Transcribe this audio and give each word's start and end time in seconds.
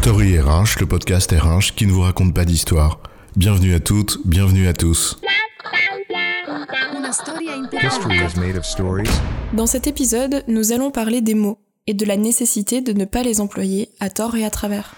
Story 0.00 0.38
RH, 0.38 0.78
le 0.78 0.86
podcast 0.86 1.32
RH 1.32 1.74
qui 1.74 1.84
ne 1.84 1.90
vous 1.90 2.02
raconte 2.02 2.32
pas 2.32 2.44
d'histoire. 2.44 3.00
Bienvenue 3.34 3.74
à 3.74 3.80
toutes, 3.80 4.20
bienvenue 4.24 4.68
à 4.68 4.72
tous. 4.72 5.18
Dans 9.52 9.66
cet 9.66 9.88
épisode, 9.88 10.44
nous 10.46 10.70
allons 10.70 10.92
parler 10.92 11.20
des 11.20 11.34
mots 11.34 11.58
et 11.88 11.94
de 11.94 12.06
la 12.06 12.16
nécessité 12.16 12.80
de 12.80 12.92
ne 12.92 13.06
pas 13.06 13.24
les 13.24 13.40
employer 13.40 13.90
à 13.98 14.08
tort 14.08 14.36
et 14.36 14.44
à 14.44 14.50
travers. 14.50 14.94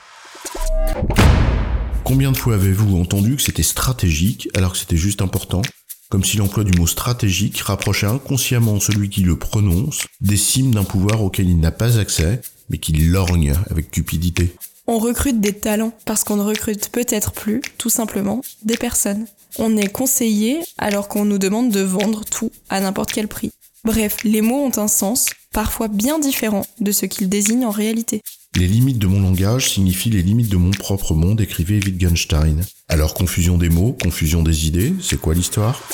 Combien 2.05 2.31
de 2.31 2.37
fois 2.37 2.55
avez-vous 2.55 3.01
entendu 3.01 3.37
que 3.37 3.43
c'était 3.43 3.63
stratégique 3.63 4.51
alors 4.55 4.73
que 4.73 4.79
c'était 4.79 4.99
juste 4.99 5.23
important? 5.23 5.63
Comme 6.11 6.25
si 6.25 6.37
l'emploi 6.37 6.63
du 6.63 6.79
mot 6.79 6.87
stratégique 6.87 7.59
rapprochait 7.63 8.07
inconsciemment 8.07 8.79
celui 8.81 9.09
qui 9.09 9.23
le 9.23 9.37
prononce 9.39 10.07
des 10.21 10.37
cimes 10.37 10.75
d'un 10.75 10.85
pouvoir 10.85 11.23
auquel 11.23 11.49
il 11.49 11.59
n'a 11.59 11.73
pas 11.73 11.99
accès, 11.99 12.43
mais 12.69 12.79
qui 12.79 12.93
lorgne 12.93 13.55
avec 13.71 13.91
cupidité. 13.91 14.55
On 14.93 14.99
recrute 14.99 15.41
des 15.41 15.53
talents 15.53 15.93
parce 16.05 16.25
qu'on 16.25 16.35
ne 16.35 16.43
recrute 16.43 16.89
peut-être 16.89 17.31
plus, 17.31 17.61
tout 17.79 17.91
simplement, 17.91 18.41
des 18.65 18.77
personnes. 18.77 19.25
On 19.57 19.77
est 19.77 19.87
conseillé 19.87 20.59
alors 20.79 21.07
qu'on 21.07 21.25
nous 21.25 21.39
demande 21.39 21.71
de 21.71 21.79
vendre 21.79 22.25
tout 22.25 22.51
à 22.71 22.81
n'importe 22.81 23.13
quel 23.13 23.29
prix. 23.29 23.53
Bref, 23.85 24.17
les 24.25 24.41
mots 24.41 24.65
ont 24.65 24.79
un 24.79 24.89
sens, 24.89 25.27
parfois 25.53 25.87
bien 25.87 26.19
différent 26.19 26.67
de 26.81 26.91
ce 26.91 27.07
qu'ils 27.07 27.29
désignent 27.29 27.67
en 27.67 27.71
réalité. 27.71 28.21
Les 28.57 28.67
limites 28.67 28.99
de 28.99 29.07
mon 29.07 29.21
langage 29.21 29.71
signifient 29.71 30.11
les 30.11 30.23
limites 30.23 30.51
de 30.51 30.57
mon 30.57 30.73
propre 30.73 31.15
monde, 31.15 31.41
écrivait 31.41 31.79
Wittgenstein. 31.79 32.61
Alors 32.89 33.15
confusion 33.15 33.59
des 33.59 33.69
mots, 33.69 33.97
confusion 34.03 34.43
des 34.43 34.67
idées, 34.67 34.93
c'est 35.01 35.21
quoi 35.21 35.35
l'histoire? 35.35 35.89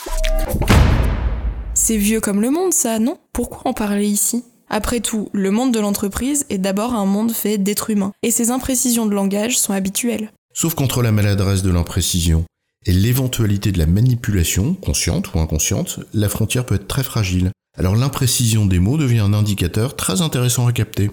C'est 1.74 1.98
vieux 1.98 2.22
comme 2.22 2.41
le 2.41 2.50
monde, 2.50 2.72
ça, 2.72 2.98
non? 2.98 3.19
Pourquoi 3.34 3.60
en 3.66 3.74
parler 3.74 4.06
ici? 4.06 4.42
Après 4.69 5.01
tout, 5.01 5.29
le 5.33 5.51
monde 5.51 5.73
de 5.73 5.80
l'entreprise 5.80 6.45
est 6.51 6.59
d'abord 6.59 6.95
un 6.95 7.06
monde 7.06 7.33
fait 7.33 7.59
d'êtres 7.59 7.91
humains, 7.91 8.12
et 8.23 8.30
ces 8.30 8.50
imprécisions 8.50 9.06
de 9.06 9.14
langage 9.14 9.58
sont 9.58 9.73
habituelles. 9.73 10.33
Sauf 10.53 10.75
qu'entre 10.75 11.03
la 11.03 11.12
maladresse 11.12 11.62
de 11.62 11.70
l'imprécision 11.70 12.45
et 12.84 12.92
l'éventualité 12.92 13.73
de 13.73 13.78
la 13.78 13.86
manipulation, 13.86 14.75
consciente 14.75 15.34
ou 15.34 15.39
inconsciente, 15.39 16.00
la 16.14 16.28
frontière 16.28 16.67
peut 16.67 16.77
être 16.77 16.89
très 16.89 17.03
fragile. 17.03 17.50
Alors 17.77 17.97
l'imprécision 17.97 18.64
des 18.64 18.78
mots 18.78 18.97
devient 18.97 19.20
un 19.20 19.34
indicateur 19.34 19.97
très 19.97 20.23
intéressant 20.23 20.67
à 20.67 20.73
capter. 20.73 21.11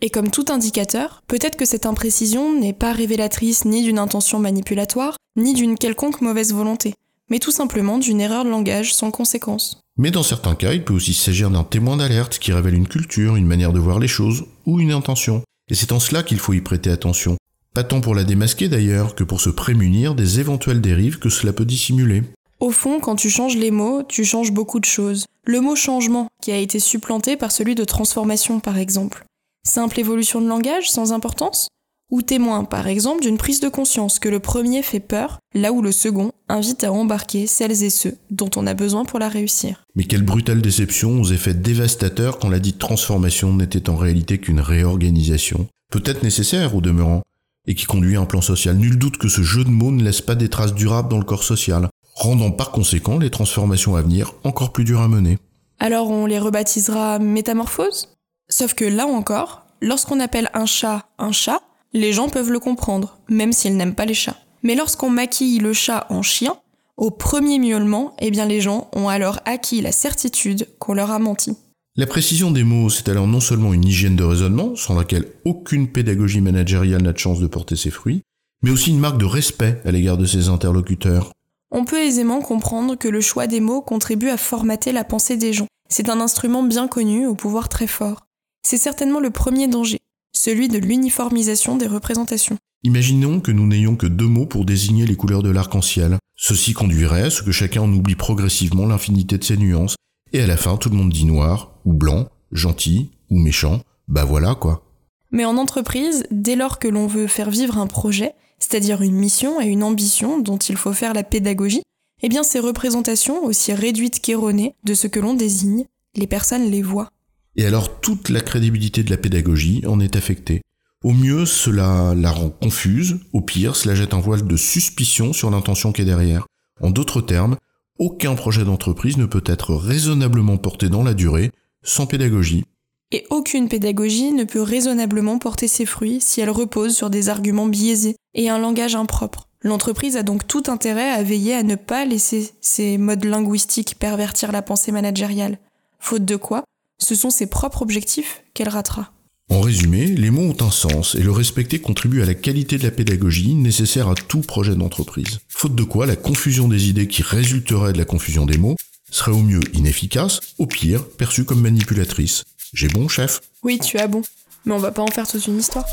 Et 0.00 0.10
comme 0.10 0.30
tout 0.30 0.44
indicateur, 0.48 1.22
peut-être 1.26 1.56
que 1.56 1.64
cette 1.64 1.86
imprécision 1.86 2.58
n'est 2.58 2.72
pas 2.72 2.92
révélatrice 2.92 3.64
ni 3.64 3.82
d'une 3.82 3.98
intention 3.98 4.38
manipulatoire, 4.38 5.16
ni 5.36 5.54
d'une 5.54 5.76
quelconque 5.76 6.20
mauvaise 6.20 6.54
volonté, 6.54 6.94
mais 7.30 7.40
tout 7.40 7.50
simplement 7.50 7.98
d'une 7.98 8.20
erreur 8.20 8.44
de 8.44 8.50
langage 8.50 8.94
sans 8.94 9.10
conséquence. 9.10 9.80
Mais 9.98 10.12
dans 10.12 10.22
certains 10.22 10.54
cas, 10.54 10.74
il 10.74 10.84
peut 10.84 10.94
aussi 10.94 11.12
s'agir 11.12 11.50
d'un 11.50 11.64
témoin 11.64 11.96
d'alerte 11.96 12.38
qui 12.38 12.52
révèle 12.52 12.74
une 12.74 12.86
culture, 12.86 13.34
une 13.34 13.48
manière 13.48 13.72
de 13.72 13.80
voir 13.80 13.98
les 13.98 14.06
choses, 14.06 14.44
ou 14.64 14.78
une 14.78 14.92
intention. 14.92 15.42
Et 15.70 15.74
c'est 15.74 15.90
en 15.90 15.98
cela 15.98 16.22
qu'il 16.22 16.38
faut 16.38 16.52
y 16.52 16.60
prêter 16.60 16.90
attention. 16.90 17.36
Pas 17.74 17.82
tant 17.82 18.00
pour 18.00 18.14
la 18.14 18.22
démasquer 18.22 18.68
d'ailleurs 18.68 19.16
que 19.16 19.24
pour 19.24 19.40
se 19.40 19.50
prémunir 19.50 20.14
des 20.14 20.38
éventuelles 20.38 20.80
dérives 20.80 21.18
que 21.18 21.30
cela 21.30 21.52
peut 21.52 21.64
dissimuler. 21.64 22.22
Au 22.60 22.70
fond, 22.70 23.00
quand 23.00 23.16
tu 23.16 23.28
changes 23.28 23.56
les 23.56 23.72
mots, 23.72 24.04
tu 24.04 24.24
changes 24.24 24.52
beaucoup 24.52 24.78
de 24.78 24.84
choses. 24.84 25.26
Le 25.44 25.60
mot 25.60 25.74
changement, 25.74 26.28
qui 26.42 26.52
a 26.52 26.58
été 26.58 26.78
supplanté 26.78 27.36
par 27.36 27.50
celui 27.50 27.74
de 27.74 27.84
transformation 27.84 28.60
par 28.60 28.78
exemple. 28.78 29.24
Simple 29.66 29.98
évolution 29.98 30.40
de 30.40 30.48
langage 30.48 30.90
sans 30.90 31.12
importance? 31.12 31.68
Ou 32.10 32.22
témoin 32.22 32.64
par 32.64 32.86
exemple 32.86 33.22
d'une 33.22 33.36
prise 33.36 33.60
de 33.60 33.68
conscience 33.68 34.18
que 34.18 34.28
le 34.28 34.40
premier 34.40 34.82
fait 34.82 35.00
peur, 35.00 35.38
là 35.54 35.72
où 35.72 35.82
le 35.82 35.92
second 35.92 36.32
invite 36.48 36.84
à 36.84 36.92
embarquer 36.92 37.46
celles 37.46 37.82
et 37.82 37.90
ceux 37.90 38.16
dont 38.30 38.50
on 38.56 38.66
a 38.66 38.74
besoin 38.74 39.04
pour 39.04 39.18
la 39.18 39.28
réussir. 39.28 39.84
Mais 39.94 40.04
quelle 40.04 40.22
brutale 40.22 40.62
déception 40.62 41.20
aux 41.20 41.26
effets 41.26 41.54
dévastateurs 41.54 42.38
quand 42.38 42.48
la 42.48 42.60
dite 42.60 42.78
transformation 42.78 43.54
n'était 43.54 43.90
en 43.90 43.96
réalité 43.96 44.38
qu'une 44.38 44.60
réorganisation, 44.60 45.66
peut-être 45.90 46.22
nécessaire 46.22 46.74
au 46.74 46.80
demeurant, 46.80 47.22
et 47.66 47.74
qui 47.74 47.84
conduit 47.84 48.16
à 48.16 48.20
un 48.20 48.24
plan 48.24 48.40
social. 48.40 48.76
Nul 48.76 48.98
doute 48.98 49.18
que 49.18 49.28
ce 49.28 49.42
jeu 49.42 49.62
de 49.62 49.68
mots 49.68 49.92
ne 49.92 50.02
laisse 50.02 50.22
pas 50.22 50.34
des 50.34 50.48
traces 50.48 50.74
durables 50.74 51.10
dans 51.10 51.18
le 51.18 51.24
corps 51.24 51.44
social, 51.44 51.88
rendant 52.14 52.50
par 52.50 52.70
conséquent 52.70 53.18
les 53.18 53.30
transformations 53.30 53.94
à 53.94 54.02
venir 54.02 54.32
encore 54.42 54.72
plus 54.72 54.84
dures 54.84 55.02
à 55.02 55.08
mener. 55.08 55.38
Alors 55.78 56.10
on 56.10 56.26
les 56.26 56.38
rebaptisera 56.38 57.18
métamorphose 57.18 58.08
Sauf 58.48 58.72
que 58.72 58.86
là 58.86 59.06
encore, 59.06 59.66
lorsqu'on 59.82 60.20
appelle 60.20 60.50
un 60.54 60.64
chat 60.64 61.06
un 61.18 61.32
chat, 61.32 61.60
les 61.92 62.12
gens 62.12 62.28
peuvent 62.28 62.50
le 62.50 62.60
comprendre, 62.60 63.18
même 63.28 63.52
s'ils 63.52 63.76
n'aiment 63.76 63.94
pas 63.94 64.04
les 64.04 64.14
chats. 64.14 64.36
Mais 64.62 64.74
lorsqu'on 64.74 65.10
maquille 65.10 65.58
le 65.58 65.72
chat 65.72 66.06
en 66.10 66.22
chien, 66.22 66.56
au 66.96 67.10
premier 67.10 67.58
miaulement, 67.58 68.14
eh 68.18 68.30
bien 68.30 68.46
les 68.46 68.60
gens 68.60 68.90
ont 68.94 69.08
alors 69.08 69.40
acquis 69.44 69.80
la 69.80 69.92
certitude 69.92 70.68
qu'on 70.78 70.94
leur 70.94 71.10
a 71.10 71.18
menti. 71.18 71.56
La 71.96 72.06
précision 72.06 72.50
des 72.50 72.64
mots, 72.64 72.90
c'est 72.90 73.08
alors 73.08 73.26
non 73.26 73.40
seulement 73.40 73.72
une 73.72 73.84
hygiène 73.84 74.16
de 74.16 74.24
raisonnement, 74.24 74.76
sans 74.76 74.94
laquelle 74.94 75.26
aucune 75.44 75.88
pédagogie 75.88 76.40
managériale 76.40 77.02
n'a 77.02 77.12
de 77.12 77.18
chance 77.18 77.40
de 77.40 77.46
porter 77.46 77.76
ses 77.76 77.90
fruits, 77.90 78.22
mais 78.62 78.70
aussi 78.70 78.90
une 78.90 79.00
marque 79.00 79.18
de 79.18 79.24
respect 79.24 79.80
à 79.84 79.90
l'égard 79.90 80.16
de 80.16 80.26
ses 80.26 80.48
interlocuteurs. 80.48 81.32
On 81.70 81.84
peut 81.84 82.00
aisément 82.00 82.40
comprendre 82.40 82.96
que 82.96 83.08
le 83.08 83.20
choix 83.20 83.46
des 83.46 83.60
mots 83.60 83.82
contribue 83.82 84.30
à 84.30 84.36
formater 84.36 84.92
la 84.92 85.04
pensée 85.04 85.36
des 85.36 85.52
gens. 85.52 85.66
C'est 85.88 86.08
un 86.08 86.20
instrument 86.20 86.62
bien 86.62 86.88
connu 86.88 87.26
au 87.26 87.34
pouvoir 87.34 87.68
très 87.68 87.86
fort. 87.86 88.26
C'est 88.62 88.76
certainement 88.76 89.20
le 89.20 89.30
premier 89.30 89.68
danger, 89.68 89.98
celui 90.38 90.68
de 90.68 90.78
l'uniformisation 90.78 91.76
des 91.76 91.86
représentations. 91.86 92.56
Imaginons 92.84 93.40
que 93.40 93.50
nous 93.50 93.66
n'ayons 93.66 93.96
que 93.96 94.06
deux 94.06 94.26
mots 94.26 94.46
pour 94.46 94.64
désigner 94.64 95.04
les 95.04 95.16
couleurs 95.16 95.42
de 95.42 95.50
l'arc-en-ciel. 95.50 96.16
Ceci 96.36 96.72
conduirait 96.72 97.22
à 97.22 97.30
ce 97.30 97.42
que 97.42 97.50
chacun 97.50 97.82
en 97.82 97.92
oublie 97.92 98.14
progressivement 98.14 98.86
l'infinité 98.86 99.36
de 99.36 99.44
ses 99.44 99.56
nuances, 99.56 99.96
et 100.32 100.40
à 100.40 100.46
la 100.46 100.56
fin 100.56 100.76
tout 100.76 100.90
le 100.90 100.96
monde 100.96 101.12
dit 101.12 101.24
noir, 101.24 101.72
ou 101.84 101.92
blanc, 101.92 102.28
gentil, 102.52 103.10
ou 103.30 103.38
méchant, 103.38 103.80
bah 104.06 104.24
voilà 104.24 104.54
quoi. 104.54 104.84
Mais 105.32 105.44
en 105.44 105.56
entreprise, 105.56 106.24
dès 106.30 106.54
lors 106.54 106.78
que 106.78 106.88
l'on 106.88 107.08
veut 107.08 107.26
faire 107.26 107.50
vivre 107.50 107.76
un 107.76 107.88
projet, 107.88 108.34
c'est-à-dire 108.60 109.02
une 109.02 109.16
mission 109.16 109.60
et 109.60 109.66
une 109.66 109.82
ambition 109.82 110.38
dont 110.38 110.56
il 110.56 110.76
faut 110.76 110.92
faire 110.92 111.14
la 111.14 111.24
pédagogie, 111.24 111.82
eh 112.22 112.28
bien 112.28 112.44
ces 112.44 112.60
représentations, 112.60 113.44
aussi 113.44 113.72
réduites 113.72 114.20
qu'erronées 114.20 114.74
de 114.84 114.94
ce 114.94 115.08
que 115.08 115.20
l'on 115.20 115.34
désigne, 115.34 115.84
les 116.14 116.26
personnes 116.28 116.70
les 116.70 116.82
voient. 116.82 117.10
Et 117.58 117.66
alors 117.66 118.00
toute 118.00 118.28
la 118.28 118.40
crédibilité 118.40 119.02
de 119.02 119.10
la 119.10 119.16
pédagogie 119.16 119.82
en 119.84 119.98
est 119.98 120.14
affectée. 120.14 120.62
Au 121.02 121.12
mieux, 121.12 121.44
cela 121.44 122.14
la 122.14 122.30
rend 122.30 122.50
confuse, 122.50 123.18
au 123.32 123.40
pire, 123.40 123.74
cela 123.74 123.96
jette 123.96 124.14
un 124.14 124.20
voile 124.20 124.46
de 124.46 124.56
suspicion 124.56 125.32
sur 125.32 125.50
l'intention 125.50 125.90
qui 125.90 126.02
est 126.02 126.04
derrière. 126.04 126.46
En 126.80 126.90
d'autres 126.90 127.20
termes, 127.20 127.56
aucun 127.98 128.36
projet 128.36 128.64
d'entreprise 128.64 129.16
ne 129.16 129.26
peut 129.26 129.42
être 129.44 129.74
raisonnablement 129.74 130.56
porté 130.56 130.88
dans 130.88 131.02
la 131.02 131.14
durée 131.14 131.50
sans 131.82 132.06
pédagogie. 132.06 132.64
Et 133.10 133.26
aucune 133.28 133.68
pédagogie 133.68 134.30
ne 134.32 134.44
peut 134.44 134.62
raisonnablement 134.62 135.38
porter 135.40 135.66
ses 135.66 135.86
fruits 135.86 136.20
si 136.20 136.40
elle 136.40 136.50
repose 136.50 136.94
sur 136.94 137.10
des 137.10 137.28
arguments 137.28 137.66
biaisés 137.66 138.14
et 138.34 138.50
un 138.50 138.58
langage 138.58 138.94
impropre. 138.94 139.48
L'entreprise 139.62 140.16
a 140.16 140.22
donc 140.22 140.46
tout 140.46 140.62
intérêt 140.68 141.10
à 141.10 141.24
veiller 141.24 141.54
à 141.54 141.64
ne 141.64 141.74
pas 141.74 142.04
laisser 142.04 142.52
ces 142.60 142.98
modes 142.98 143.24
linguistiques 143.24 143.98
pervertir 143.98 144.52
la 144.52 144.62
pensée 144.62 144.92
managériale. 144.92 145.58
Faute 145.98 146.24
de 146.24 146.36
quoi, 146.36 146.62
ce 146.98 147.14
sont 147.14 147.30
ses 147.30 147.46
propres 147.46 147.82
objectifs 147.82 148.42
qu'elle 148.54 148.68
ratera. 148.68 149.12
En 149.50 149.60
résumé, 149.60 150.06
les 150.06 150.30
mots 150.30 150.42
ont 150.42 150.66
un 150.66 150.70
sens 150.70 151.14
et 151.14 151.22
le 151.22 151.30
respecter 151.30 151.78
contribue 151.78 152.20
à 152.20 152.26
la 152.26 152.34
qualité 152.34 152.76
de 152.76 152.82
la 152.82 152.90
pédagogie 152.90 153.54
nécessaire 153.54 154.08
à 154.08 154.14
tout 154.14 154.42
projet 154.42 154.74
d'entreprise. 154.74 155.38
Faute 155.48 155.74
de 155.74 155.84
quoi, 155.84 156.04
la 156.04 156.16
confusion 156.16 156.68
des 156.68 156.90
idées 156.90 157.08
qui 157.08 157.22
résulterait 157.22 157.94
de 157.94 157.98
la 157.98 158.04
confusion 158.04 158.44
des 158.44 158.58
mots 158.58 158.76
serait 159.10 159.32
au 159.32 159.40
mieux 159.40 159.62
inefficace, 159.72 160.40
au 160.58 160.66
pire 160.66 161.08
perçue 161.08 161.44
comme 161.44 161.62
manipulatrice. 161.62 162.44
J'ai 162.74 162.88
bon, 162.88 163.08
chef? 163.08 163.40
Oui, 163.62 163.78
tu 163.78 163.96
as 163.96 164.06
bon. 164.06 164.20
Mais 164.66 164.74
on 164.74 164.78
va 164.78 164.92
pas 164.92 165.00
en 165.00 165.06
faire 165.06 165.26
toute 165.26 165.46
une 165.46 165.58
histoire. 165.58 165.86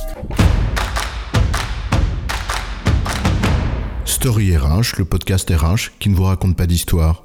Story 4.03 4.57
RH, 4.57 4.97
le 4.97 5.05
podcast 5.05 5.49
RH 5.49 5.97
qui 5.99 6.09
ne 6.09 6.16
vous 6.16 6.23
raconte 6.23 6.57
pas 6.57 6.67
d'histoire. 6.67 7.25